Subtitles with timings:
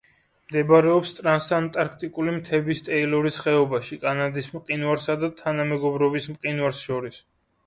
[0.51, 7.23] მდებარეობს ტრანსანტარქტიკული მთების ტეილორის ხეობაში კანადის მყინვარსა და თანამეგობრობის მყინვარს შორის.